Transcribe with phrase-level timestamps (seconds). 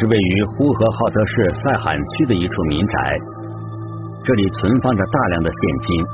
[0.00, 3.18] 是位于呼和浩特市赛罕区的一处民宅，
[4.24, 6.06] 这里存放着大量的现金。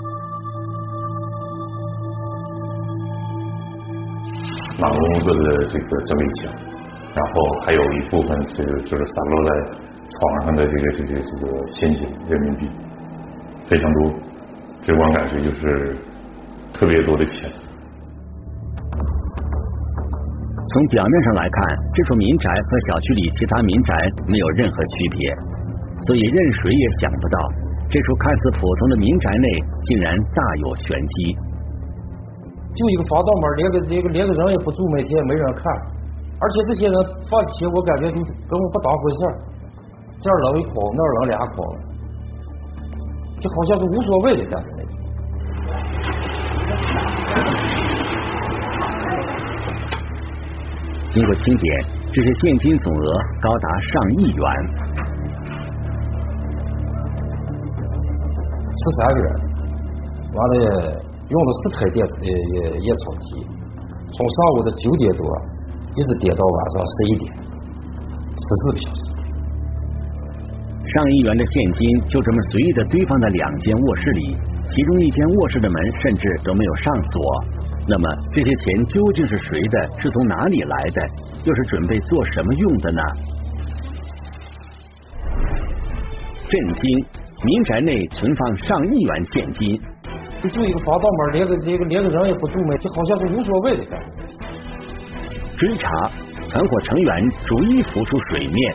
[4.81, 6.53] 马龙子的这个整理箱，
[7.15, 9.79] 然后还有一部分是就是散落在
[10.09, 12.69] 床上的这个这个这个现金人民币，
[13.67, 14.13] 非常多，
[14.83, 15.97] 直观感觉就是
[16.75, 17.49] 特别多的钱。
[20.67, 23.95] 从表面上来看，这处民宅和小区里其他民宅
[24.27, 25.31] 没有任何区别，
[26.03, 27.39] 所以任谁也想不到，
[27.89, 29.49] 这处看似普通的民宅内
[29.85, 31.37] 竟然大有玄机。
[32.75, 35.65] 就一个防盗门，连个连个连个人也不住，每天也没人看，
[36.41, 36.97] 而且这些人
[37.31, 39.39] 放钱，我感觉就根本不当回事儿，
[40.21, 41.63] 这儿扔一筐，那儿扔俩筐，
[43.41, 44.71] 就好像是无所谓的感觉。
[51.11, 54.45] 经过清点，这些现金总额高达上亿元。
[58.77, 59.33] 十三个人，
[60.35, 60.55] 完了
[61.29, 63.47] 用了四台电视呃验钞机，
[64.13, 65.25] 从上午的九点多
[65.97, 69.03] 一直点到晚上十一点，十四个小时。
[70.87, 74.37] 上亿元的现金就这么随意的堆放在两间卧室里，
[74.69, 77.45] 其中一间卧室的门甚至都没有上锁。
[77.89, 80.01] 那么这些钱究竟是谁的？
[80.01, 81.03] 是从哪里来的？
[81.45, 83.03] 又是准备做什么用的呢？
[86.49, 87.07] 震惊！
[87.45, 89.79] 民宅内存放上亿元现金，
[90.43, 94.07] 就就一个防盗门，连个连个连个人也不住门，就好像是无所谓的感觉。
[95.57, 95.89] 追查，
[96.49, 98.75] 团伙成员逐一浮出水面。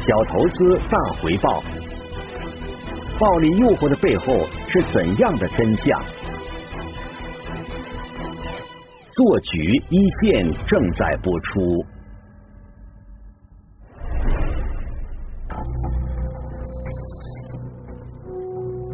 [0.00, 1.62] 小投资大回报，
[3.18, 6.00] 暴力诱惑的背后是怎样的真相？
[9.12, 11.84] 做局一线正在播出。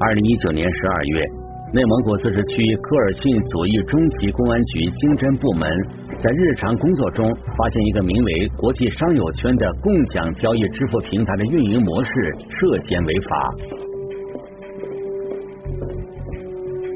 [0.00, 1.24] 二零一九年十二月，
[1.72, 5.70] 内蒙古自治区科尔沁左翼中级公安局经侦部门
[6.18, 12.10] 在日常工作中发现一个名为“国际商友圈”的共享交易支付平台的运营模式
[12.50, 13.54] 涉嫌违法。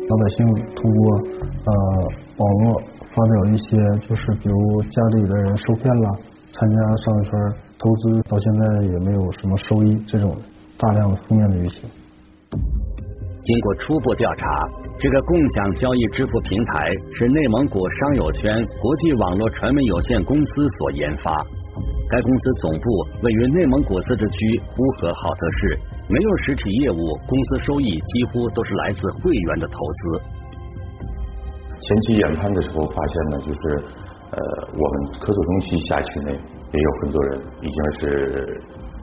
[0.09, 1.03] 老百姓通过
[1.67, 1.71] 呃
[2.39, 3.02] 网络。
[3.15, 3.67] 发表一些
[4.09, 6.19] 就是比如家里的人受骗了，
[6.51, 7.33] 参加商业圈
[7.79, 10.35] 投资到现在也没有什么收益，这种
[10.79, 11.89] 大量的负面的舆情。
[13.43, 14.47] 经过初步调查，
[14.99, 21.45] 这个共享交易支付平台是内蒙古商友圈国际网络传媒有限公司所研发。
[22.09, 22.85] 该公司总部
[23.25, 25.79] 位于内蒙古自治区呼和浩特市，
[26.09, 26.97] 没有实体业务，
[27.27, 30.42] 公司收益几乎都是来自会员的投资。
[31.83, 33.85] 前期研判的时候发现呢，就是
[34.31, 34.39] 呃，
[34.73, 38.63] 我们科索中旗辖区内也有很多人，已经是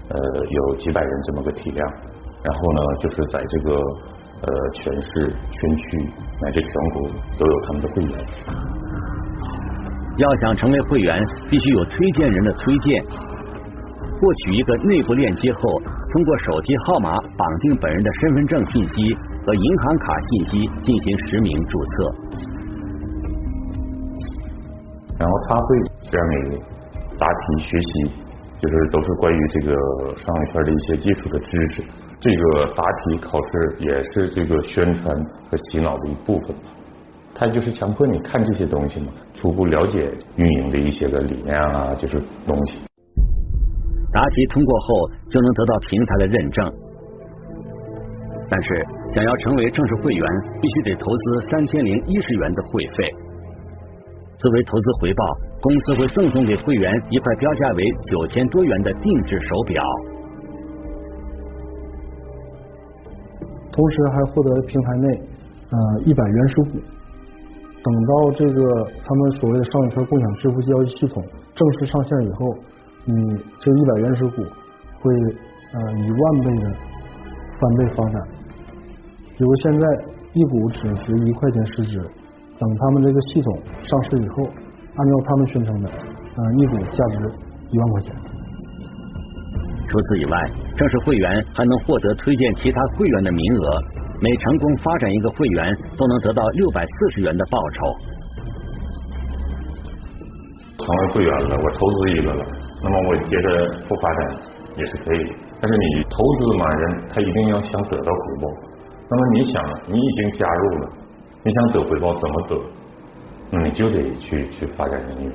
[0.10, 0.18] 呃
[0.50, 1.88] 有几百人这么个体量。
[2.42, 5.10] 然后呢，就是在这个呃全市、
[5.52, 6.10] 全区
[6.42, 8.14] 乃至全国都有他们的会员。
[10.18, 13.04] 要想成为会员，必须有推荐人的推荐。
[14.22, 15.82] 获取一个内部链接后，
[16.12, 22.16] 通过手机号码绑定本人的身份证信息和银行卡信息进行实名注册。
[25.20, 25.78] 然后他会
[26.12, 26.58] 让你
[27.20, 27.90] 答题学习，
[28.60, 29.76] 就是都是关于这个
[30.16, 31.84] 商业圈的一些基础的知识。
[32.22, 35.16] 这个答题考试也是这个宣传
[35.50, 36.56] 和洗脑的一部分。
[37.36, 42.82] 他就是强迫你看这些东西嘛，初步了解运营的一些个理念啊，就是东西。
[44.12, 46.74] 答题通过后就能得到平台的认证，
[48.50, 50.26] 但是想要成为正式会员，
[50.62, 53.16] 必须得投资三千零一十元的会费。
[54.40, 59.84] 作为投资回报，公司会赠送给会员一块标价为九千多元的定制手表，
[63.70, 65.22] 同时还获得平台内
[65.70, 66.80] 呃一百原始股。
[67.84, 68.62] 等到这个
[69.04, 71.22] 他们所谓的商业圈共享支付交易系统
[71.54, 72.56] 正式上线以后，
[73.04, 73.14] 你
[73.60, 74.44] 这一百原始股
[75.02, 75.14] 会
[75.74, 76.72] 呃以万倍的
[77.60, 78.22] 翻倍发展。
[79.38, 79.86] 比如现在
[80.32, 82.02] 一股只值一块钱市值。
[82.60, 87.32] 等他们这个系统上市以后，按照他们宣称的，呃，一股价值
[87.72, 88.16] 一万块钱。
[89.88, 93.82] 除此以外，正式会员还能获得推荐其他会员的名额，
[94.22, 97.80] 每成功发展一个会员，都能得到六百四十元的报酬。
[100.78, 102.46] 成为会员了，我投资一个了，
[102.84, 104.38] 那么我觉得不发展
[104.76, 105.34] 也是可以。
[105.62, 108.48] 但是你投资嘛，人他一定要想得到回报。
[109.10, 110.90] 那么你想，你已经加入了。
[111.44, 112.62] 你想得回报怎么得？
[113.52, 115.32] 那你就得去去发展人员，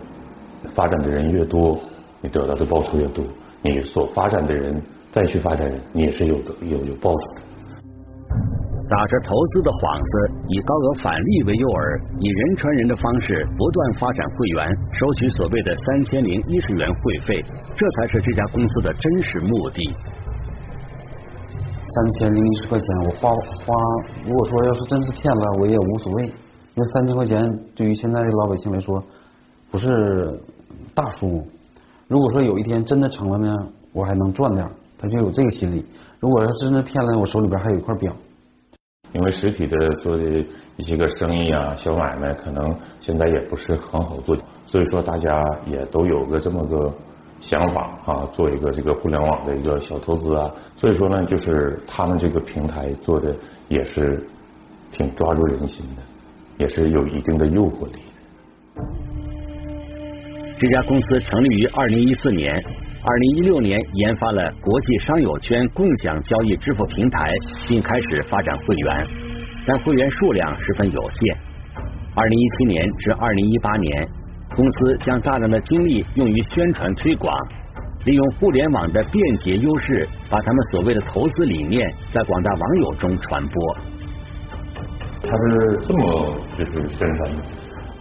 [0.75, 1.81] 发展的人越多，
[2.21, 3.25] 你得到的报酬越多，
[3.63, 4.81] 你所发展的人
[5.11, 7.41] 再去发展人，你也是有的有有报酬的。
[8.87, 10.13] 打着投资的幌子，
[10.47, 11.81] 以高额返利为诱饵，
[12.21, 17.43] 以人传人的方式不断发展会员，收取所谓的三千零一十元会费，
[17.75, 19.81] 这才是这家公司的真实目的。
[21.95, 23.75] 三千零一十块钱，我花花，
[24.27, 27.41] 如果说要是真是骗了，我也无所谓，因为三千块钱
[27.77, 29.01] 对于现在的老百姓来说
[29.71, 30.41] 不是
[30.93, 31.47] 大数目。
[32.09, 33.57] 如果说有一天真的成了呢，
[33.93, 34.69] 我还能赚点，
[34.99, 35.85] 他就有这个心理。
[36.19, 38.13] 如果要真的骗了，我手里边还有一块表。
[39.13, 40.25] 因为实体的做的
[40.77, 44.37] 一些个生意啊，小买卖可能现在也不是很好做，
[44.67, 46.93] 所以说大家也都有个这么个
[47.47, 53.37] 想法啊，做一个这个互联网的一个小投资啊，所以说呢，就是他们这个平台做的
[53.69, 54.27] 也是
[54.91, 56.03] 挺抓住人心的，
[56.57, 58.83] 也是有一定的诱惑力的。
[60.59, 62.65] 这家公司成立于二零一四年。
[63.07, 67.31] 二零一六年研发了国际商友圈共享交易支付平台，
[67.69, 69.07] 并开始发展会员，
[69.67, 71.37] 但会员数量十分有限。
[72.15, 74.09] 二零一七年至二零一八年，
[74.55, 77.37] 公司将大量的精力用于宣传推广，
[78.05, 83.77] 利用互联网的便捷优势，把他们所谓的投资理念在广大网友中传播。
[85.23, 87.43] 他是这么就是宣传的。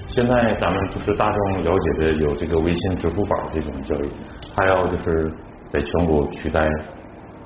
[0.08, 4.10] 现在咱们就是大众了解的有这个微信、支付宝这种交易。
[4.54, 5.32] 他要就是
[5.72, 6.68] 在全国取代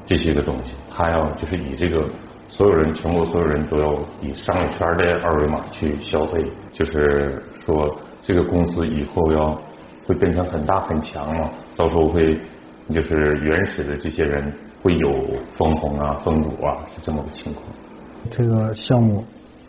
[0.03, 2.06] 这些个东西，他要就是以这个
[2.50, 6.44] 所有人全国所有人都要以商业圈的二维码去消费，
[6.74, 7.95] 就是说
[8.27, 9.57] 这个公司以后要
[10.06, 12.38] 会变成很大很强嘛，到时候会
[12.94, 14.53] 就是原始的这些人
[14.83, 15.09] 会有
[15.50, 17.63] 分红啊、分股啊，是这么个情况。
[18.29, 19.24] 这个项目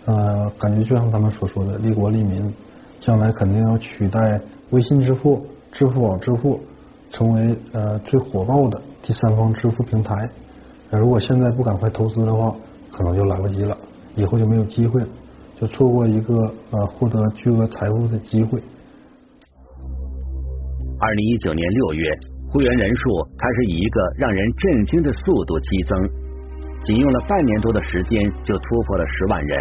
[0.07, 2.53] 呃，感觉就像他们所说的利国利民，
[2.99, 4.41] 将来肯定要取代
[4.71, 6.61] 微信支付、支付宝支付。
[7.11, 10.15] 成为呃最火爆的第三方支付平台，
[10.91, 12.55] 如果现在不赶快投资的话，
[12.93, 13.75] 可能就来不及了，
[14.15, 15.09] 以后就没有机会了，
[15.61, 16.35] 就错过一个
[16.71, 18.63] 呃获得巨额财富的机会。
[21.01, 22.11] 二零一九年六月，
[22.51, 23.03] 会员人数
[23.37, 25.99] 开始以一个让人震惊的速度激增，
[26.83, 29.61] 仅用了半年多的时间就突破了十万人。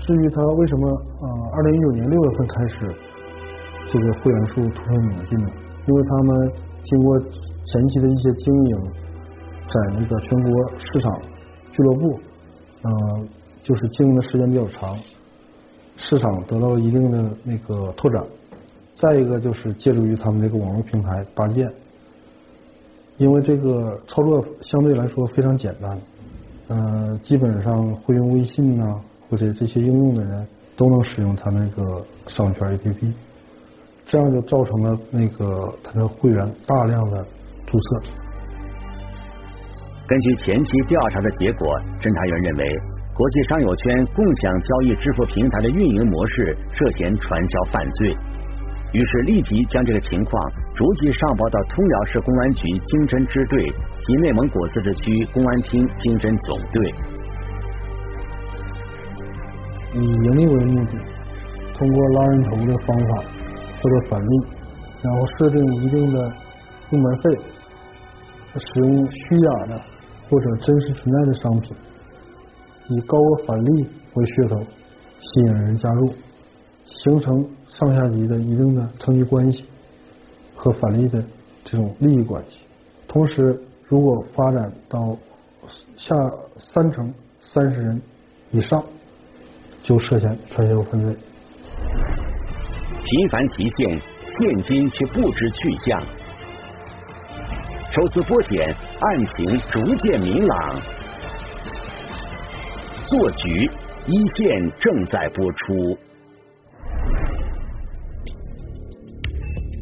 [0.00, 2.94] 至于他为什么呃二零一九年六月份开始
[3.88, 5.48] 这个会员数突飞猛进呢？
[5.86, 6.52] 因为他们
[6.82, 8.76] 经过前期的一些经营，
[9.68, 11.12] 在那个全国市场
[11.72, 12.20] 俱乐部，
[12.84, 13.28] 嗯，
[13.68, 14.96] 就是经营的时间比较长，
[15.98, 18.26] 市场得到了一定的那个拓展。
[18.94, 21.70] 再一个就是借助于他们这个网络平台搭建，
[23.18, 26.00] 因为这个操作相对来说非常简单，
[26.68, 33.12] 嗯，基本上会用微信呐或者这些应用的人都能使用他那个商圈 APP。
[34.06, 37.22] 这样就造成了那个他的会员大量的
[37.66, 38.00] 注册。
[40.06, 41.68] 根据前期调查的结果，
[42.00, 48.16] 侦查员认为国际商友圈共享交易支付平台的运营模式涉嫌传销犯罪，
[48.92, 53.66] 于是立即将这个情况逐级上报到通辽市公安局经侦支队
[54.06, 56.94] 及内蒙古自治区公安厅经侦总队。
[59.94, 60.92] 以盈利为目的，
[61.74, 63.24] 通过拉人头的方法。
[63.80, 64.46] 获得返利，
[65.02, 66.20] 然后设定一定的
[66.90, 67.30] 入门费，
[68.54, 69.80] 使用虚假的
[70.28, 71.76] 或者真实存在的商品，
[72.88, 74.60] 以高额返利为噱头，
[75.20, 76.12] 吸引人加入，
[76.86, 79.66] 形成上下级的一定的层级关系
[80.54, 81.22] 和返利的
[81.64, 82.60] 这种利益关系。
[83.06, 85.16] 同时，如果发展到
[85.96, 86.14] 下
[86.56, 88.00] 三层三十人
[88.50, 88.82] 以上，
[89.82, 91.16] 就涉嫌传销犯罪。
[93.04, 96.02] 频繁提现，现金却不知去向。
[97.90, 98.68] 抽丝剥茧，
[99.00, 100.80] 案情逐渐明朗。
[103.08, 103.48] 做局
[104.06, 105.96] 一线正在播出。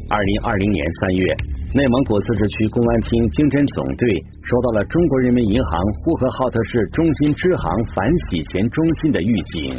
[0.09, 1.35] 二零二零年三月，
[1.75, 4.07] 内蒙古自治区公安厅经侦总队
[4.47, 9.75] 收到了中国人民银行呼和浩特市中心支行反洗钱中心的预警。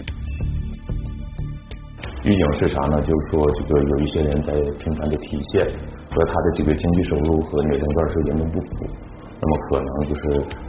[2.29, 3.01] 预警是啥呢？
[3.01, 5.65] 就是说，这个有一些人在频繁的提现，
[6.13, 8.85] 和他的这个经济收入和年龄段是严重不符，
[9.41, 10.23] 那么可能就是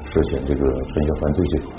[0.07, 1.75] 涉嫌这个传销犯罪这块。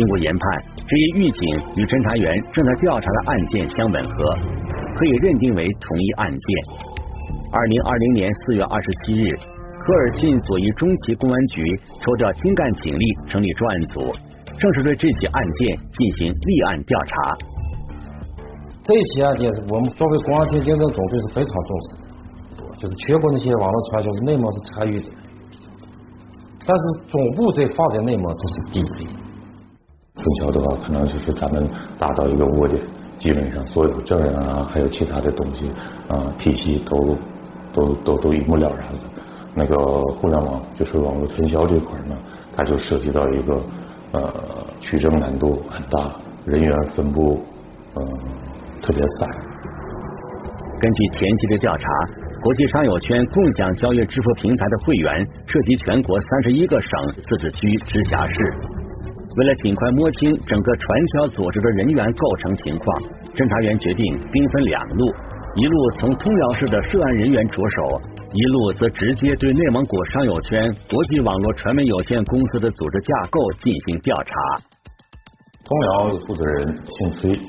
[0.00, 0.42] 经过研判，
[0.88, 1.44] 这一预警
[1.76, 2.24] 与侦查员
[2.56, 4.32] 正在调查的案件相吻合，
[4.96, 6.48] 可以认定为同一案件。
[7.52, 9.28] 二零二零年四月二十七日，
[9.84, 11.60] 科尔沁左翼中旗公安局
[12.00, 14.00] 抽调精干警力成立专案组，
[14.56, 17.14] 正式对这起案件进行立案调查。
[18.80, 25.12] 这一起案件是我们作为公安厅经侦总队是非常重视的，就是全国那些网络传销内蒙是参与的，
[26.64, 29.08] 但是总部在放在内蒙这是第一。
[30.14, 32.82] 分销的话，可能就是咱们达到一个窝点，
[33.18, 35.70] 基本上所有证人啊，还有其他的东西
[36.08, 37.16] 啊，体系都
[37.72, 39.00] 都都都一目了然了。
[39.54, 39.76] 那个
[40.16, 42.16] 互联网就是网络分销这块呢，
[42.54, 43.62] 它就涉及到一个
[44.12, 44.32] 呃
[44.80, 46.12] 取证难度很大，
[46.44, 47.42] 人员分布
[47.96, 48.02] 嗯
[48.82, 49.28] 特别散。
[50.80, 51.86] 根据前期的调查，
[52.42, 56.90] 国际商友圈共享交易支付平台的会员涉及全国三十一个省、
[57.22, 58.34] 自治区、直辖市。
[59.36, 62.84] 为了尽快摸清整个传销组织的人员构成情况，
[63.34, 65.06] 侦查员决定兵分两路，
[65.54, 68.00] 一路从通辽市的涉案人员着手，
[68.32, 74.34] 一路则直接对内蒙古商友圈国际网络传媒有限公司的组织架构进行调查。
[75.62, 77.40] 通辽负责人姓崔。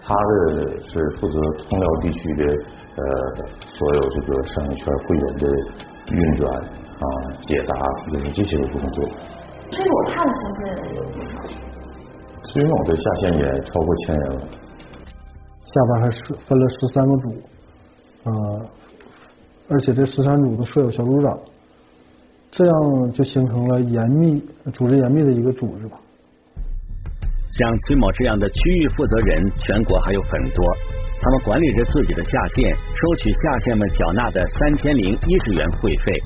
[0.00, 2.44] 他的是负责通辽地区的
[2.96, 3.02] 呃
[3.66, 5.46] 所有这个商业圈会员的
[6.14, 7.04] 运转啊
[7.42, 7.76] 解答，
[8.10, 9.04] 就是这些个工作。
[9.70, 10.60] 崔某他的身份
[10.96, 11.28] 有多少？
[12.44, 14.42] 崔某的下线也超过千人了。
[15.64, 17.42] 下边还是分了十三个组，
[18.24, 18.32] 呃，
[19.68, 21.38] 而且这十三组都设有小组长，
[22.50, 25.98] 这样就形成了严密、组织严密的一个组织吧。
[27.50, 30.76] 像崔某这样的区域负责人，全国还有很多。
[31.20, 36.22] 他们管理着自己的下线，收取下线们缴纳的三千零一十元会费。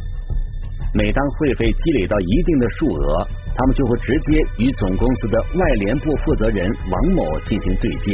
[0.94, 3.24] 每当会费积累到一定的数额，
[3.56, 8.12] 他们就会直接与总公司的外联部负责人王某进行对接，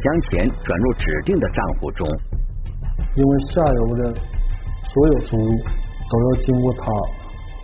[0.00, 2.06] 将钱转入指定的账户中。
[3.16, 4.12] 因为下游的
[4.92, 5.50] 所有收入
[6.10, 6.84] 都要经过他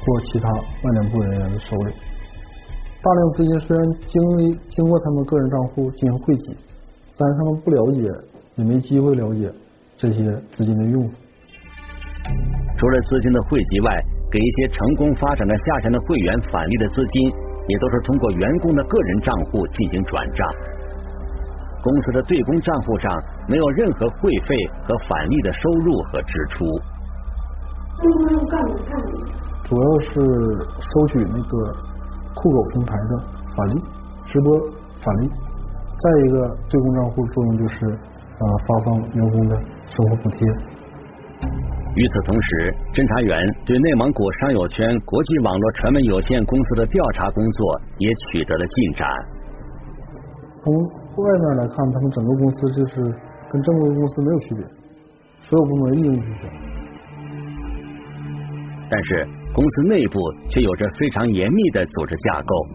[0.00, 1.92] 或其他外联部人员的手里。
[3.02, 6.56] 大量资金虽然经历经过他们个人账户进行汇集，
[7.18, 8.10] 但是他们不了解，
[8.56, 9.52] 也没机会了解
[9.98, 11.14] 这些资金的用途。
[12.78, 14.02] 除了资金的汇集外，
[14.34, 17.30] 给一些成功发展的下线的会员返利的资金，
[17.68, 20.42] 也都是通过员工的个人账户进行转账。
[21.80, 23.14] 公司的对公账户上
[23.46, 26.64] 没有任何会费和返利的收入和支出。
[29.62, 30.10] 主要是
[30.82, 31.94] 收取那个。
[32.36, 33.24] 酷狗平台的
[33.54, 33.80] 返利，
[34.26, 34.58] 直播
[35.00, 35.30] 返利，
[35.96, 39.54] 再一个对公账户作用就是啊发放员工的
[39.86, 40.40] 生活补贴。
[41.94, 49.06] 与此同时，侦查员对内蒙古商友圈国际网络传媒有限公司的调查工作也取得了进展。
[50.58, 52.94] 从外面来看，他们整个公司就是
[53.50, 54.66] 跟正规公司没有区别，
[55.42, 56.50] 所有部门一应俱全。
[58.90, 59.26] 但是。
[59.54, 62.66] 公司内部却有着非常严密的组织架构。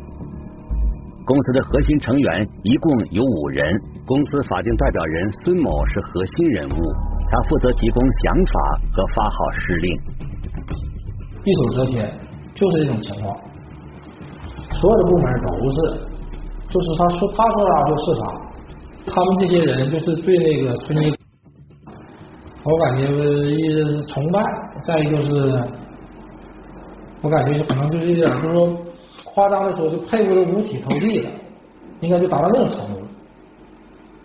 [1.26, 3.70] 公司的核心成员一共有五人，
[4.06, 6.80] 公司法定代表人孙某是核心人物，
[7.32, 9.96] 他负责提供想法和发号施令。
[11.46, 12.10] 一手遮天，
[12.54, 13.36] 就是这种情况。
[14.78, 15.78] 所有的部门都是，
[16.70, 18.22] 就是他说他说啥就是啥。
[19.12, 21.12] 他们这些人就是对那个孙毅，
[22.64, 24.40] 我感觉一是崇拜，
[24.84, 25.64] 再一个是。
[27.22, 28.78] 我感觉可能就是一点，就是说
[29.26, 31.30] 夸张的说，就佩服的五体投地了，
[32.00, 33.08] 应该就达到那种程度了。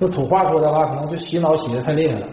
[0.00, 2.26] 用土话说的话，可能就洗脑洗的太厉害了。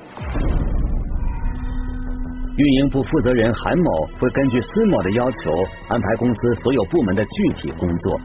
[2.58, 5.52] 运营部负责人韩某会根据孙某的要求
[5.88, 8.20] 安排公司所有部门的具体工作。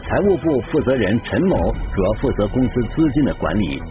[0.00, 3.82] 财务部负责人陈某主要负责公司资金的管理。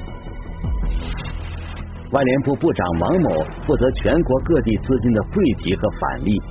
[2.12, 3.30] 外联部部长王某
[3.68, 6.42] 负责全国各地资金的汇集和返利，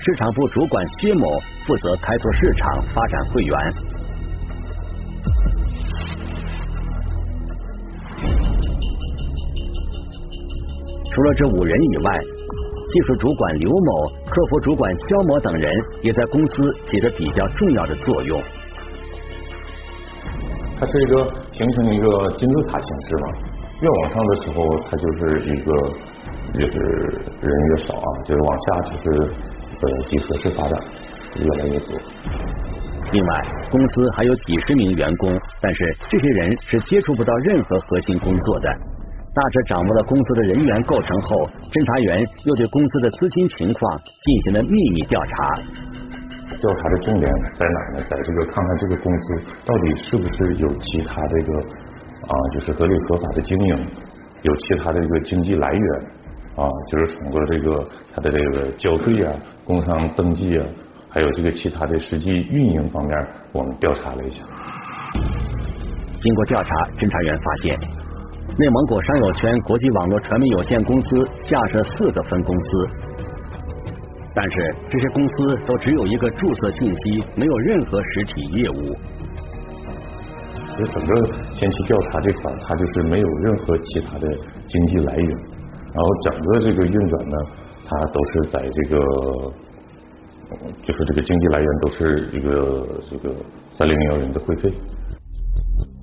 [0.00, 3.99] 市场部主管薛某负责开拓市场、发展会员。
[11.10, 12.18] 除了这五人以外，
[12.88, 18.40] 技术主管刘某、客服主管肖某等人也在公司起着比较重要的作用。
[20.78, 23.28] 它是一个形成一个金字塔形式嘛。
[23.80, 25.72] 越往上的时候，它就是一个，
[26.54, 26.78] 就是
[27.40, 29.28] 人越少啊，就是往下就是
[29.82, 30.80] 呃几何式发展，
[31.36, 31.98] 越来越多。
[33.12, 38.70] 另外，公司还有几十名员工，但是这些人是接触不到任何核心工作的。
[39.40, 43.80] 大致掌握了公司的人员构成后，侦查员又对公司的资金情况
[44.20, 45.56] 进行了秘密调查。
[46.60, 47.24] 调查的重点
[47.56, 48.04] 在哪呢？
[48.04, 51.56] 在这个看看这个公司到底是不是有其他这个。
[52.20, 53.86] 啊，就是合理合法的经营，
[54.42, 56.00] 有其他的一个经济来源
[56.54, 59.32] 啊，就是通过这个它的这个交税啊、
[59.64, 60.66] 工商登记啊，
[61.08, 63.16] 还有这个其他的实际运营方面，
[63.52, 64.44] 我们调查了一下。
[66.20, 66.68] 经过调查，
[66.98, 67.80] 侦查员发现，
[68.58, 72.88] 内蒙古商友圈国际网络传媒有限公司下设四个分公司，
[74.34, 78.94] 但是这些公司都只有一个注册信息，没有任何实体业务。
[80.66, 84.28] 所以整个前期调查这块，它就是没有任何其他的
[84.66, 85.28] 经济来源，
[85.94, 87.36] 然后整个这个运转呢，
[87.86, 88.98] 它都是在这个，
[90.82, 93.34] 就是这个经济来源都是一个这个
[93.70, 94.72] 三零幺零的会费。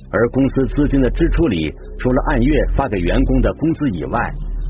[0.09, 4.19] 而公司资金的支出里，除了按月发给员工的工资以外，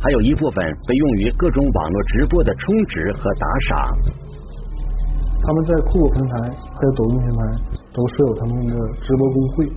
[0.02, 3.98] 还有一部分被用于各种网络直播的充值和打赏。
[5.44, 7.46] 他们在酷狗平台还有抖音平台
[7.94, 9.72] 都设有他们的直播工会，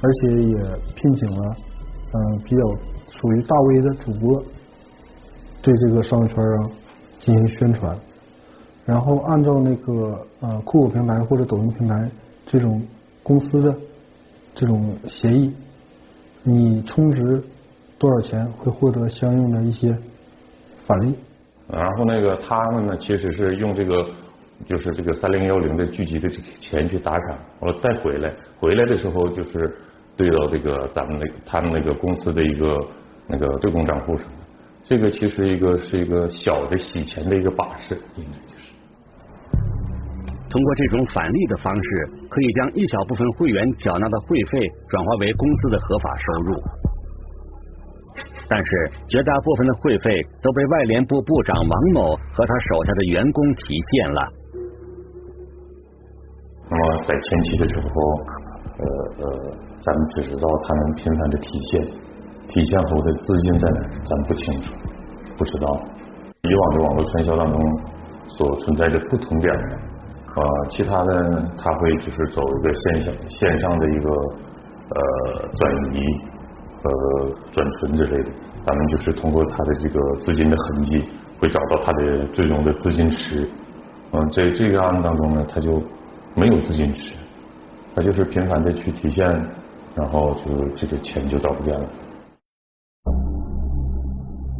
[0.00, 0.56] 而且也
[0.96, 1.56] 聘请了
[2.14, 2.62] 嗯比较
[3.10, 4.42] 属于大 V 的主播，
[5.60, 6.70] 对这个商业圈啊
[7.18, 7.94] 进行宣传，
[8.86, 12.10] 然后按照那个呃酷狗平台或者抖音平台
[12.46, 12.82] 这种
[13.22, 13.76] 公司的。
[14.60, 15.50] 这种协议，
[16.42, 17.42] 你充值
[17.98, 19.90] 多少钱会获得相应的一些
[20.84, 21.14] 返利。
[21.66, 24.06] 然后那个他们呢，其实是用这个
[24.66, 29.74] 就是这个三零幺零的聚集的这个钱去打赏，完了再回来，回来的时候就是
[30.14, 32.76] 兑到这个咱们那他们那个公司的一个
[33.26, 34.26] 那个对公账户上。
[34.84, 38.69] 这个其实一个是一个小的洗钱的一个把式，应该就是。
[40.50, 46.60] 通过这种返利的方式，可以将一小部分会员缴纳的会费转化为公司的合法收入。
[48.48, 50.10] 但是，绝大部分的会费
[50.42, 54.20] 都被外联部部长王某和他手下的员工提现了。
[56.68, 57.88] 那么，在前期的时候，
[58.76, 58.84] 呃
[59.22, 61.82] 呃，咱们只知道他们频繁的提现，
[62.48, 64.74] 提现后的资金在哪，咱不清楚，
[65.36, 65.80] 不知道。
[66.42, 67.56] 以往的网络传销当中
[68.26, 69.54] 所存在的不同点。
[70.36, 76.00] 呃，其他的他会就是走一个线上线上的一个呃转移
[76.82, 76.90] 呃
[77.50, 78.30] 转存之类的，
[78.64, 81.04] 咱们就是通过他的这个资金的痕迹，
[81.40, 83.48] 会找到他的最终的资金池。
[84.12, 85.82] 嗯，在这个案子当中呢，他就
[86.36, 87.14] 没有资金池，
[87.94, 89.26] 他就是频繁的去提现，
[89.96, 91.88] 然后就这个钱就找不见了。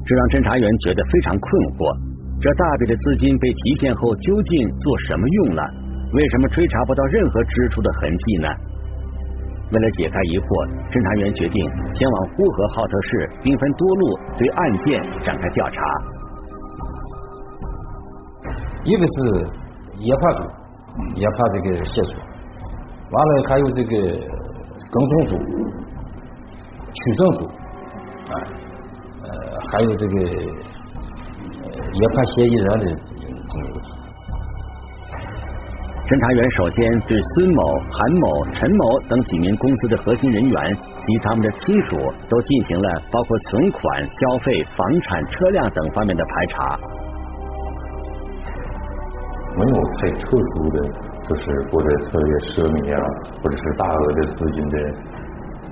[0.04, 2.09] 这让侦查员觉得非常困惑。
[2.40, 5.62] 这大笔的资金被提现后究竟做什么用了？
[6.14, 8.48] 为什么追查不到任何支出的痕迹呢？
[9.70, 10.48] 为了解开疑惑，
[10.88, 15.78] 侦查员决定前往呼和浩特市，兵分多路对案件展开调查。
[18.88, 19.14] 一个是
[20.00, 20.48] 研判组，
[21.20, 23.94] 研判这个线索，完了还有这个
[24.88, 25.36] 跟踪组、
[26.88, 27.44] 取证组，
[28.32, 28.34] 啊，
[29.28, 29.28] 呃，
[29.70, 30.16] 还有这个。
[31.92, 32.84] 也怕嫌疑人的
[33.50, 33.80] 这个
[36.10, 41.98] 侦查员首先对孙某、韩某、陈某等几名公司的核心人员及他们的亲属
[42.28, 46.78] 都进行了包括存款、消费、房产、车辆等方面的排查。
[49.54, 50.82] 没有太特殊的，
[51.26, 53.02] 就是过得特别奢靡啊，
[53.42, 54.76] 或者是大额的资金的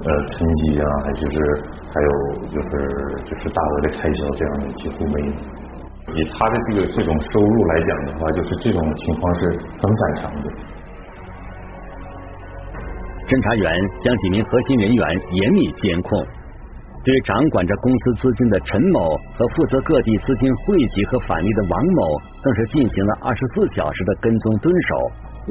[0.06, 1.34] 呃沉积啊，还就是
[1.90, 2.10] 还有
[2.46, 2.70] 就是
[3.26, 5.32] 就是大额的开销这样的几乎没有。
[6.14, 9.40] 以他的这个这种收入来讲的话，就是这种情况是
[9.76, 10.48] 很反常的。
[13.28, 13.68] 侦查员
[14.00, 15.04] 将几名核心人员
[15.36, 16.08] 严密监控，
[17.04, 19.04] 对掌管着公司资金的陈某
[19.36, 22.00] 和负责各地资金汇集和返利的王某，
[22.40, 24.96] 更是进行了二十四小时的跟踪蹲守，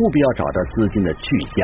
[0.01, 1.55] 务必要找到资金的去向。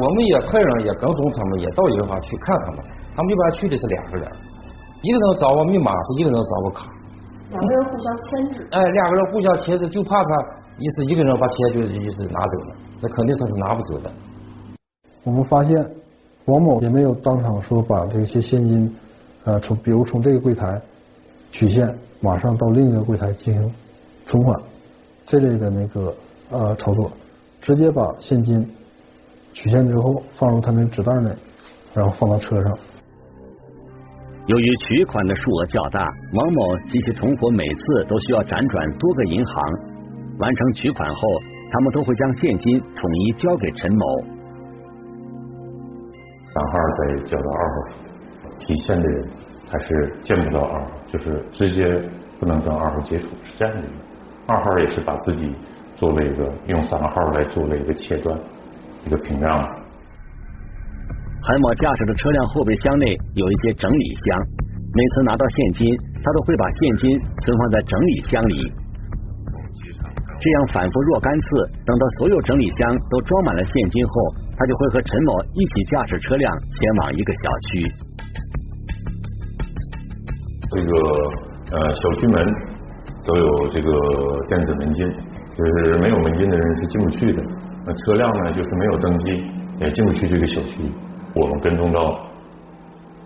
[0.00, 2.80] 我们也派人也跟踪他们，也到银行去看他们，
[3.14, 4.26] 他们一般去的是两个人。
[5.04, 6.86] 一个人掌握密码，是一个人掌握卡。
[7.50, 8.66] 两个人互相牵制。
[8.70, 10.30] 哎，两个人互相牵制，就怕他
[10.78, 14.10] 一是一个人把钱就就是拿走了，那肯定他是拿不走的。
[15.22, 15.76] 我们发现
[16.46, 18.96] 王某也没有当场说把这些现金
[19.44, 20.80] 呃从比如从这个柜台
[21.50, 23.74] 取现，马上到另一个柜台进行
[24.24, 24.58] 存款
[25.26, 26.14] 这类的那个
[26.50, 27.12] 呃操作，
[27.60, 28.66] 直接把现金
[29.52, 31.30] 取现之后放入他那纸袋内，
[31.92, 32.78] 然后放到车上。
[34.46, 39.54] 由于取款的数额较大，王某及其同伙每次都需要辗转多个银行
[40.38, 41.20] 完成取款后，
[41.72, 44.04] 他们都会将现金统一交给陈某。
[46.52, 47.76] 三号再交到二号，
[48.60, 49.28] 提现的人
[49.66, 51.82] 他是见不到二号，就是直接
[52.38, 53.82] 不能跟二号接触，是这样的。
[54.46, 55.54] 二号也是把自己
[55.94, 58.38] 做了一个用三号来做了一个切断，
[59.06, 59.83] 一个屏障。
[61.44, 63.04] 韩某驾驶的车辆后备箱内
[63.34, 64.40] 有一些整理箱，
[64.96, 65.84] 每次拿到现金，
[66.24, 68.72] 他都会把现金存放在整理箱里。
[70.40, 71.46] 这样反复若干次，
[71.84, 74.12] 等到所有整理箱都装满了现金后，
[74.56, 77.92] 他就会和陈某一起驾驶车辆前往一个小区。
[80.72, 82.40] 这个呃小区门
[83.26, 83.90] 都有这个
[84.48, 85.04] 电子门禁，
[85.58, 87.44] 就是没有门禁的人是进不去的。
[87.84, 89.44] 那车辆呢，就是没有登记
[89.78, 90.82] 也进不去这个小区。
[91.34, 92.24] 我们跟踪到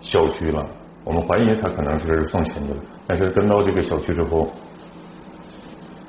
[0.01, 0.65] 小区了，
[1.03, 4.49] 我们怀疑他可能是放钱的，但是跟到这个小区之后，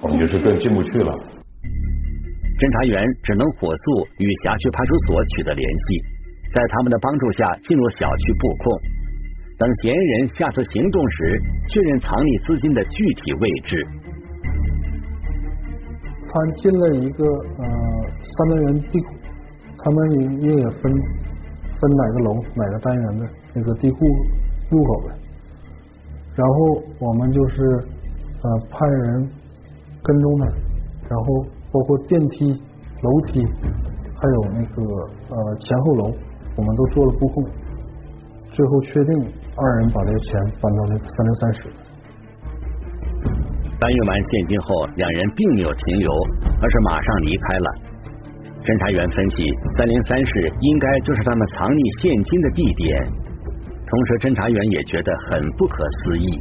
[0.00, 1.12] 我们就是更进不去了。
[2.60, 6.00] 侦查员只能火速与辖区派出所取得联系，
[6.52, 8.80] 在他们的帮助下进入小区布控，
[9.56, 13.76] 等嫌疑人下次行动时，确认藏匿资金的具体位置。
[16.28, 17.64] 他进了一个呃
[18.20, 19.08] 三单元地库，
[19.80, 19.96] 他们
[20.40, 20.84] 也也分
[21.80, 23.98] 分哪个楼哪个单元的那个地库
[24.70, 25.14] 入口的，
[26.36, 27.62] 然后我们就是
[28.42, 29.30] 呃派人
[30.02, 30.46] 跟踪他，
[31.08, 31.46] 然后。
[31.72, 34.82] 包括电梯、楼梯，还有那个
[35.30, 36.12] 呃前后楼，
[36.56, 37.44] 我们都做了布控，
[38.50, 39.14] 最后确定
[39.54, 41.60] 二人把这个钱搬到那个三零三室。
[43.78, 46.10] 搬运完现金后，两人并没有停留，
[46.60, 47.70] 而是马上离开了。
[48.62, 49.44] 侦查员分析，
[49.76, 52.88] 三零三室应该就是他们藏匿现金的地点，
[53.88, 56.40] 同时侦查员也觉得很不可思议。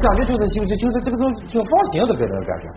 [0.00, 2.68] 感觉就是就是就是这个东西挺放心的，给人感觉。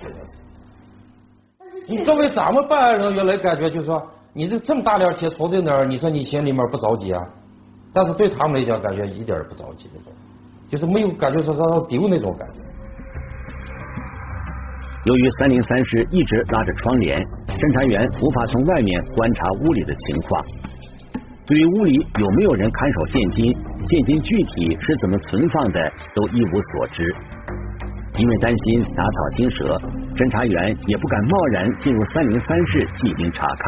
[1.87, 7.21] 你作为咱们办案人员来感觉，就是说你这这么大点钱存在那儿，你说你心里面不着急啊？
[7.91, 10.13] 但是对他们来讲，感觉一点也不着急那种，
[10.69, 12.68] 就是没有感觉说让丢那种感觉。
[15.09, 17.17] 由于三零三室一直拉着窗帘，
[17.49, 20.37] 侦查员无法从外面观察屋里的情况。
[21.49, 23.49] 对于屋里有没有人看守现金，
[23.89, 25.81] 现金具体是怎么存放的，
[26.13, 27.01] 都一无所知。
[28.21, 29.81] 因为担心打草惊蛇，
[30.13, 33.65] 侦查员也不敢贸然进入三零三室进行查看。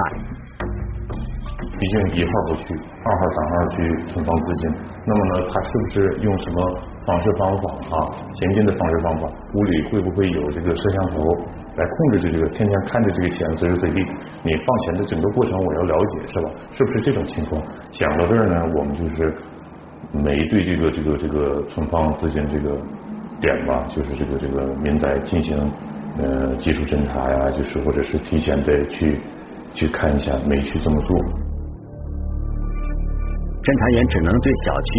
[1.57, 2.69] 毕竟一号不去，
[3.01, 3.81] 二号、三号去
[4.13, 4.63] 存放资金，
[5.03, 8.09] 那么呢，他是不是用什么方式方法啊？
[8.33, 11.17] 前进的方式方法，屋里会不会有这个摄像头？
[11.75, 13.99] 来控制着这个，天天看着这个钱，随时随地
[14.43, 16.51] 你放钱的整个过程，我要了解，是吧？
[16.73, 17.61] 是不是这种情况？
[17.89, 19.33] 讲到这儿呢，我们就是
[20.11, 22.77] 没对这个这个这个存放资金这个
[23.39, 25.57] 点吧，就是这个这个民宅进行
[26.19, 29.17] 呃技术侦查呀，就是或者是提前的去
[29.73, 31.17] 去看一下，没去这么做。
[33.61, 34.89] 侦查员只能对小区，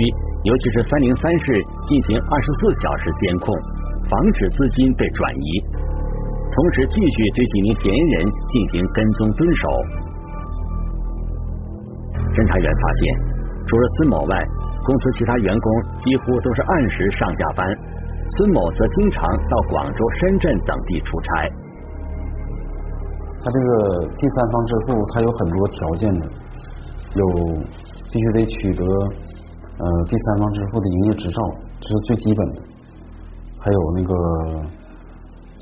[0.46, 1.46] 尤其是三零三室
[1.82, 3.50] 进行二十四小时监控，
[4.06, 5.48] 防止资金被转移。
[6.52, 8.14] 同时，继续对几名嫌疑人
[8.46, 9.64] 进行跟踪蹲守。
[12.32, 13.00] 侦查员发现，
[13.66, 14.34] 除了孙某外，
[14.86, 15.66] 公司其他员工
[15.98, 17.66] 几乎都是按时上下班。
[18.38, 21.50] 孙某则经常到广州、深圳等地出差。
[23.42, 26.30] 他这个第三方支付，他有很多条件的，
[27.16, 27.24] 有
[28.12, 31.42] 必须得取得呃第三方支付的营业执照，
[31.80, 32.62] 这是最基本的。
[33.58, 34.14] 还有那个。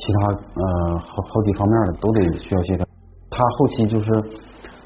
[0.02, 2.86] 其他呃好好几方面的都得需要协调。
[3.28, 4.06] 他后期就是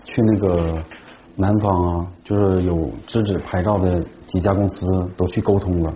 [0.02, 0.82] 去那个
[1.36, 4.84] 南方啊，就是有资质牌照的几家公司
[5.16, 5.94] 都去沟通了。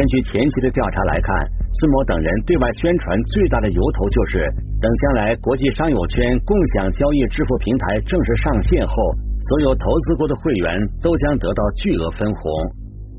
[0.00, 1.28] 根据前期的调查来看，
[1.76, 4.48] 孙某等人对外宣传最大的由头就是，
[4.80, 8.96] 等将来国际商友圈共享交易支付平台正式上线后。
[9.44, 12.50] 所有投资过的会员都将得到巨额分红，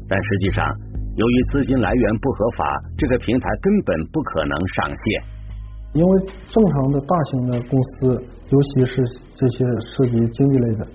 [0.10, 0.65] 但实际上，
[1.17, 2.65] 由于资金来源不合法，
[2.98, 5.06] 这个平台根本不可能上线。
[5.94, 8.96] 因为正常的大型的公司，尤其是
[9.36, 10.88] 这些涉及经济类的，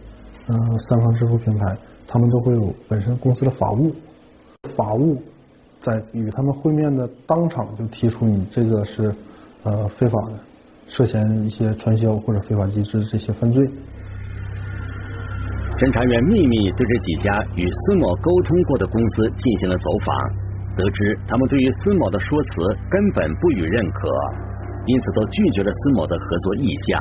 [0.48, 3.94] 嗯，三方支付平台，他们都会有本身公司的法务，
[4.76, 5.22] 法务
[5.86, 9.14] 在与他们会面的当场就提出你这个是
[9.62, 10.32] 呃非法的，
[10.88, 13.62] 涉嫌一些传销或者非法集资这些犯罪。
[15.78, 20.10] 侦查员秘密对这几家与孙某沟通过的公司进行了走访，
[20.74, 22.50] 得知他们对于孙某的说辞
[22.90, 24.10] 根本不予认可，
[24.86, 26.98] 因此都拒绝了孙某的合作意向。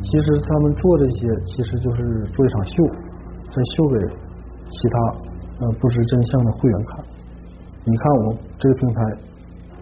[0.00, 2.72] 其实他们做这些，其实就是做一场秀，
[3.52, 3.94] 在秀给
[4.72, 5.28] 其他
[5.60, 6.98] 呃不知真相的会员卡。
[7.84, 9.02] 你看我这个平台，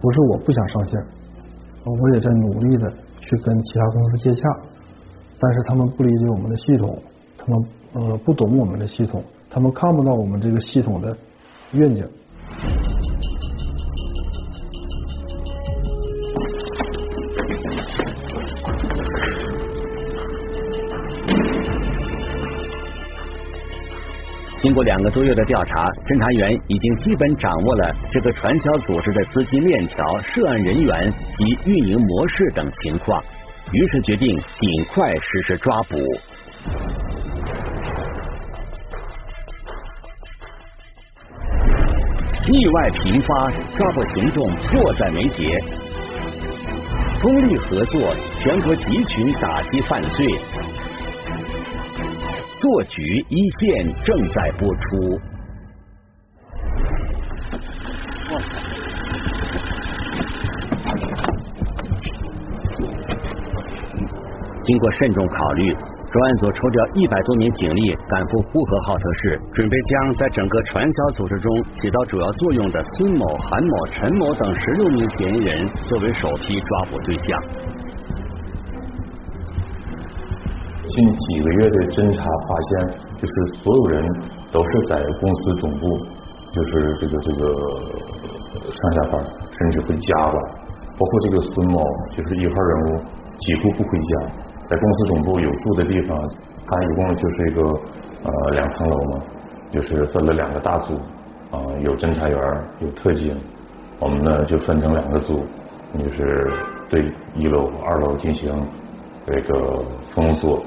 [0.00, 1.00] 不是我不想上线，
[1.84, 4.42] 我也在努力的去跟其他公司接洽。
[5.40, 7.00] 但是他们不理解我们的系统，
[7.36, 7.64] 他们
[7.94, 11.16] 呃不懂我们的系统，他们看不到我们这个系统的
[11.72, 12.04] 愿景。
[24.68, 33.18] 经过两个多月的调查，侦查员已经基本掌握了这个传销组织的资金链条、涉案人员及运营模式等情况，
[33.72, 35.96] 于是决定尽快实施抓捕。
[42.52, 45.64] 意外频发，抓捕行动迫在眉睫。
[47.22, 50.26] 通力合作，全国集群打击犯罪。
[52.58, 55.20] 做局一线正在播出。
[64.62, 65.74] 经过慎重考虑。
[66.10, 77.38] 专案组抽调一百多名警力赶赴呼和浩特市，准备将在整个传销组织中起到主要作用的孙某、韩某、陈某等十六名嫌疑人作为首批抓捕对象。
[80.98, 83.32] 近几个月的侦查发现，就是
[83.62, 84.02] 所有人
[84.50, 85.96] 都是在公司总部，
[86.50, 87.46] 就是这个这个
[88.72, 90.40] 上下班，甚至回家吧，
[90.98, 91.78] 包括这个孙某，
[92.10, 92.98] 就是一号人物，
[93.38, 94.32] 几乎不回家。
[94.66, 96.18] 在公司总部有住的地方，
[96.66, 97.62] 他一共就是一个
[98.24, 99.22] 呃两层楼嘛，
[99.70, 100.94] 就是分了两个大组，
[101.52, 102.40] 啊有侦查员
[102.80, 103.40] 有特警，
[104.00, 105.46] 我们呢就分成两个组，
[105.96, 106.52] 就是
[106.90, 108.52] 对一楼二楼进行
[109.24, 110.60] 这个封锁，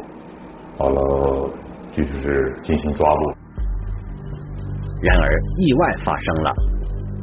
[0.82, 1.50] 好了
[1.92, 3.22] 就是进行抓捕。
[5.04, 6.52] 然而意外发生了，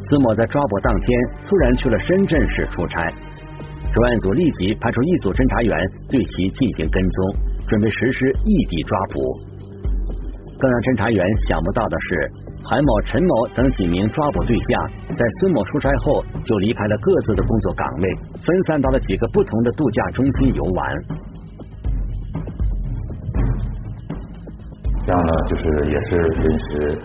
[0.00, 3.12] 孙某在抓捕当天突然去了深圳市出差。
[3.92, 5.74] 专案组立即派出一组侦查员
[6.08, 7.18] 对其进行跟踪，
[7.66, 9.18] 准备实施异地抓捕。
[10.58, 11.18] 更让侦查员
[11.48, 12.30] 想不到的是，
[12.62, 14.70] 韩某、陈某等几名抓捕对象
[15.18, 18.06] 在孙某出差后就离开了各自的工作岗位，
[18.38, 20.94] 分散到了几个不同的度假中心游玩。
[25.18, 26.98] 样呢，就是也是临时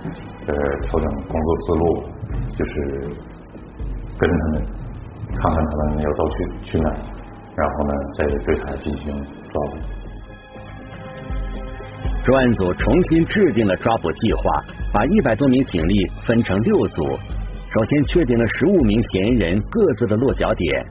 [0.48, 1.84] 呃调整工作思路，
[2.58, 2.74] 就是
[4.20, 4.64] 跟他们。
[5.36, 6.90] 看看他们要都去去哪，
[7.56, 9.12] 然后呢，再对他进行
[9.50, 9.78] 抓捕。
[12.24, 14.44] 专案组重新制定了抓捕计划，
[14.94, 17.04] 把一百多名警力分成六组。
[17.68, 20.86] 首先确定了十五名嫌疑人各自的落脚点。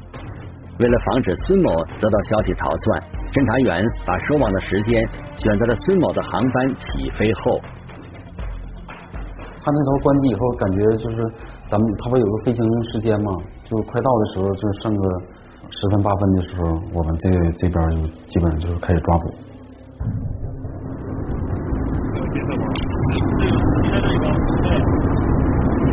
[0.80, 5.00] 为了防止孙某得到消息逃窜，侦查员把收网的时间
[5.40, 7.58] 选择了孙某的航班起飞后。
[9.64, 11.16] 他那头关机以后，感觉就是
[11.66, 12.60] 咱们他不有个飞行
[12.92, 13.32] 时间吗？
[13.64, 15.08] 就快到的时候，就剩个
[15.70, 19.32] 十分八分的时候，我们这这边就基本上就是开始抓捕。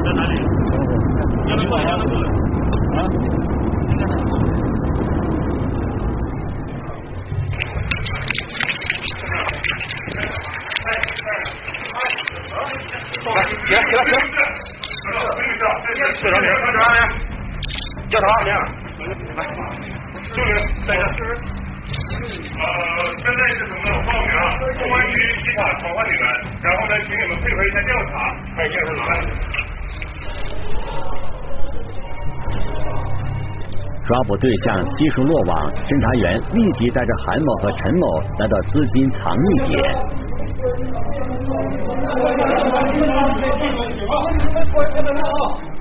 [0.04, 0.34] 在哪里？
[1.48, 2.98] 幺零八幺六啊？
[2.98, 2.98] 来，
[10.90, 11.30] 起来，
[13.86, 14.42] 起来，起来！
[15.10, 16.82] 队长，队长，
[18.10, 18.50] 叫他来，
[20.34, 20.46] 就是
[20.88, 21.20] 在这。
[22.60, 22.64] 呃，
[23.18, 23.92] 现在是什么呢？
[24.06, 24.42] 报名啊，
[24.80, 26.22] 公安局依法传唤你们，
[26.62, 28.12] 然后呢，请你们配合一下调查。
[28.56, 29.12] 快验收来。
[34.06, 39.78] 抓捕对象悉数落网，侦查员立即带着韩某和陈某来到资金藏匿点。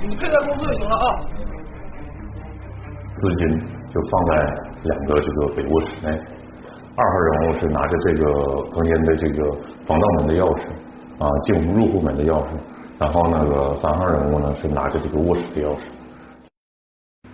[0.01, 1.19] 你配合工作就行了啊。
[3.17, 3.49] 资金
[3.93, 4.31] 就放在
[4.85, 6.09] 两个这个北卧室内，
[6.95, 8.23] 二号人物是拿着这个
[8.73, 9.51] 房间的这个
[9.85, 10.69] 防盗门的钥匙
[11.19, 12.51] 啊，进入入户门的钥匙，
[13.01, 15.88] 然后那个三号人物呢是拿着这个卧室的钥匙。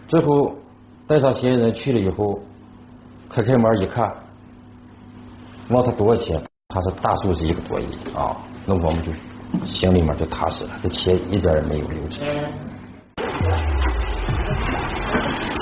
[0.09, 0.55] 最后
[1.07, 2.41] 带上嫌疑人去了以后，
[3.29, 4.11] 开开门一看，
[5.69, 6.41] 问他多少钱，
[6.75, 9.13] 他说大数是一个多亿啊，那我们就
[9.65, 12.19] 心里面就踏实了，这钱一点也没有流失。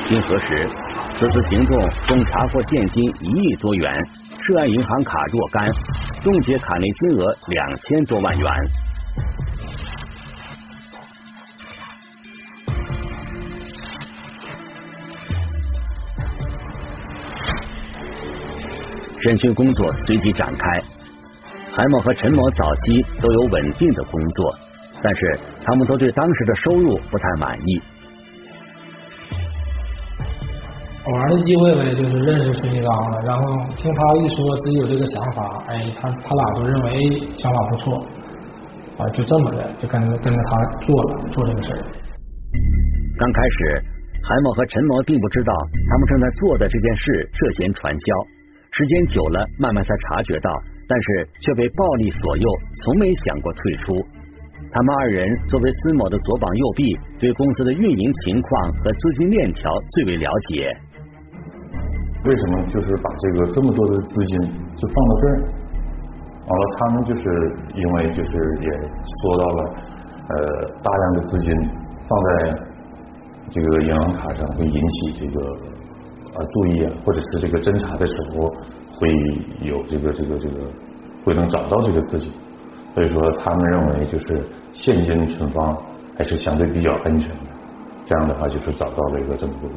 [0.07, 0.71] 经核实，
[1.13, 3.93] 此次行动共查获现金一亿多元，
[4.47, 5.69] 涉案银行卡若干，
[6.23, 8.51] 冻结卡内金额两千多万元。
[19.21, 21.02] 审讯工作随即展开。
[21.75, 24.55] 韩某和陈某早期都有稳定的工作，
[25.03, 27.81] 但是他们都对当时的收入不太满意。
[31.05, 33.43] 偶然的机会呗，就是认识孙继刚了，然后
[33.75, 36.93] 听他一说自己有这个想法，哎，他他俩都认为
[37.33, 38.07] 想法不错，
[38.99, 41.81] 啊，就这么的就跟着跟着他做了做这个事儿。
[43.17, 43.83] 刚开始，
[44.23, 45.53] 韩某和陈某并不知道
[45.89, 48.15] 他们正在做的这件事涉嫌传销，
[48.73, 50.51] 时间久了，慢慢才察觉到
[50.89, 52.49] 但是却被暴力所诱，
[52.85, 53.95] 从没想过退出。
[54.71, 60.75] 他们二人作为孙某的左膀右臂，对公司的运营情况和资金链条最为了解。
[62.25, 64.41] 为什么就是把这个这么多的资金
[64.77, 65.43] 就放到这儿？
[66.47, 67.23] 完了，他们就是
[67.75, 68.31] 因为就是
[68.63, 68.69] 也
[69.21, 69.75] 说到了，
[70.29, 71.55] 呃，大量的资金
[72.09, 72.59] 放在
[73.51, 75.41] 这个银行卡上会引起这个
[76.35, 78.53] 啊注意啊，或者是这个侦查的时候
[78.95, 79.09] 会
[79.61, 80.59] 有这个这个这个
[81.25, 82.31] 会能找到这个自己，
[82.95, 85.77] 所以说他们认为就是现金存放
[86.17, 87.51] 还是相对比较安全的，
[88.05, 89.69] 这样的话就是找到了一个这么个。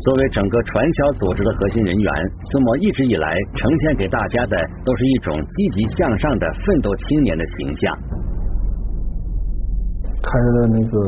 [0.00, 2.12] 作为整个传销组织的核心人员，
[2.52, 7.98] 孙某一直以来呈现给大家的都是一种积极向上的奋斗青年的形象。
[10.20, 10.98] 开了那个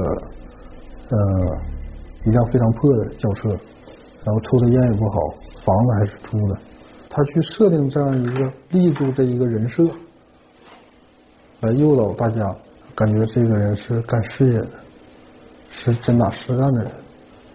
[1.10, 1.16] 呃
[2.24, 3.50] 一辆非常破的轿车，
[4.24, 5.18] 然后抽的烟也不好，
[5.66, 6.58] 房子还是租的。
[7.10, 9.82] 他去设定这样一个立足的一个人设，
[11.60, 12.54] 来诱导大家，
[12.94, 14.70] 感觉这个人是干事业的，
[15.70, 16.92] 是真打实干的人，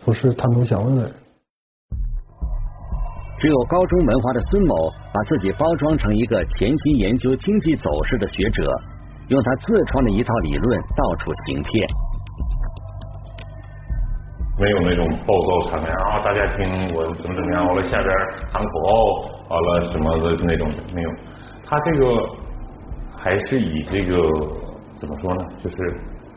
[0.04, 1.14] 不是贪图享乐的人。
[3.38, 4.76] 只有高中文化的孙某，
[5.14, 8.64] 把自己包装成一个潜心研究经济走势的学者，
[9.30, 11.88] 用他自创的一套理论到处行骗。
[14.62, 16.20] 没有那种暴躁场面啊！
[16.24, 18.10] 大家听我怎么怎么样，完了下边
[18.54, 18.94] 喊口号，
[19.50, 21.10] 完了什么的那种没有。
[21.66, 22.30] 他这个
[23.18, 24.16] 还是以这个
[24.96, 25.44] 怎么说呢？
[25.64, 25.76] 就是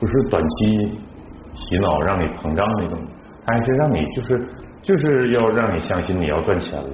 [0.01, 0.99] 不是短期
[1.55, 2.99] 洗脑让你膨胀那种，
[3.47, 4.49] 还是让你就是。
[4.85, 6.91] 就是要让你相信你要赚钱了，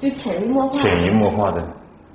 [0.00, 1.62] 就潜移默化，潜移默化的，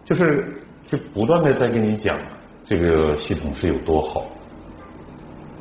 [0.03, 0.43] 就是
[0.87, 2.17] 就不断的在跟你讲
[2.63, 4.25] 这个系统是有多好，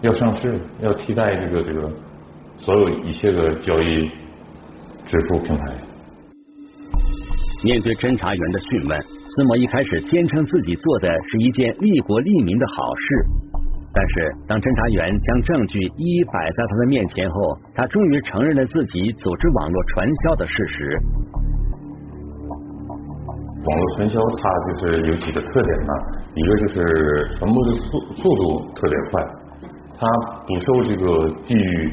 [0.00, 1.92] 要上市，要替代这个这个
[2.58, 4.10] 所有一切的交易
[5.06, 5.64] 支付平台。
[7.64, 13.04] 面对侦查员的讯问，孙某一开始坚称自己做的是一件利国利民的好事。
[13.90, 17.34] 但是，当侦查员将证据一一摆在他的面前后，
[17.74, 20.98] 他终于承认了自己组织网络传销的事实。
[23.64, 25.92] 网络传销它就是有几个特点呢？
[26.34, 29.18] 一个就是传播的速速度特别快，
[29.98, 30.06] 它
[30.46, 31.92] 不受这个地域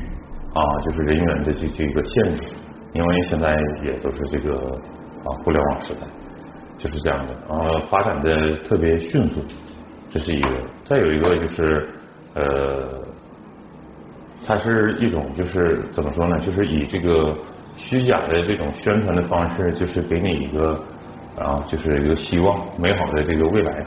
[0.56, 2.56] 啊，就是人员的这这个限制，
[2.94, 4.56] 因为现在也都是这个
[5.24, 6.08] 啊互联网时代，
[6.78, 9.42] 就是这样的，呃发展的特别迅速，
[10.10, 10.50] 这是一个。
[10.84, 11.90] 再有一个就是。
[12.38, 13.02] 呃，
[14.46, 16.38] 它是一种就是怎么说呢？
[16.40, 17.34] 就是以这个
[17.78, 20.78] 虚假的这种宣传的方式，就是给你一个
[21.40, 23.86] 啊，就是一个希望美好的这个未来。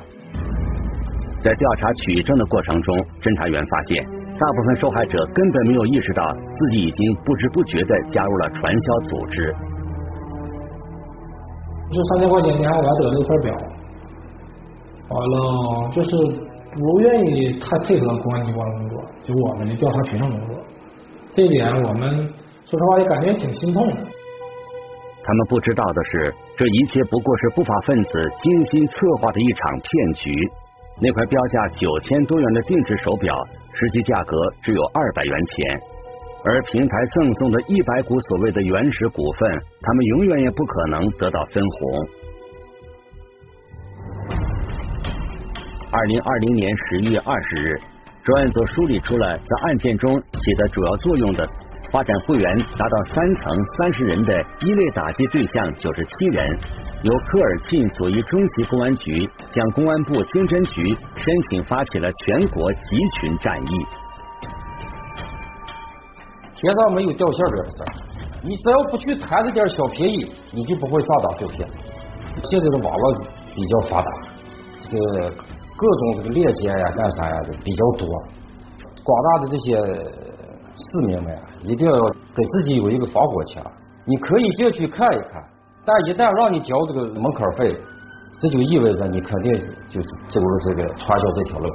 [1.41, 4.03] 在调查取证的过程中，侦查员发现，
[4.39, 6.23] 大部分受害者根本没有意识到
[6.55, 9.55] 自己已经不知不觉的加入了传销组织。
[11.91, 13.55] 就三千块钱，你还我还得了一块表，
[15.09, 16.49] 完了就是。
[16.71, 20.55] 不愿意太配合公安机关工作，就我们的调查取证工作，
[21.33, 22.15] 这一点我们
[22.67, 23.95] 说实话也感觉挺心痛的。
[25.25, 30.31] 他们不知道的是，这一切不过是不法分子精心策划的一场骗局。
[31.01, 33.33] 那块标价九千多元的定制手表，
[33.73, 35.81] 实际价格只有二百元钱，
[36.45, 39.49] 而平台赠送的一百股所谓的原始股份，
[39.81, 42.09] 他们永远也不可能得到分红。
[45.93, 47.81] 二零二零年十一月二十日，
[48.25, 51.47] 专案组梳理出了在案件中起的主要作用的
[51.91, 56.59] 发展会员达到三层三十人的一类打击对象九十七人，
[57.03, 63.87] 由科尔沁左翼中级公安局向公安部经侦局申请发起了全国集群战役。
[66.55, 67.85] 天上没有掉馅饼的事，
[68.43, 71.69] 你只要不去贪这点小便宜，你就不会上当受骗。
[72.45, 73.19] 现在的网络
[73.55, 74.11] 比较发达，
[74.81, 75.35] 这个。
[75.79, 78.09] 各种这个链接呀、干啥呀的比较多，
[79.05, 79.79] 广大的这些
[80.79, 81.95] 市民们一定要
[82.35, 83.63] 给自己有一个防火墙。
[84.07, 85.43] 你可以进去看一看，
[85.85, 87.77] 但一旦让你交这个门槛费，
[88.39, 89.53] 这就意味着你肯定
[89.89, 91.69] 就是走了这个传销这条路。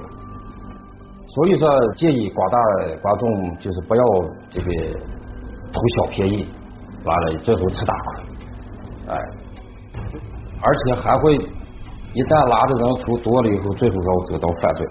[1.28, 2.58] 所以说，建议广大
[3.01, 4.04] 观众就是不要
[4.49, 4.68] 这个
[5.72, 6.47] 图小便宜，
[7.04, 9.18] 完了最后吃大亏，哎，
[10.62, 11.49] 而且还会。
[12.16, 14.86] 一旦拉的人数多了以后，最后要走到犯罪。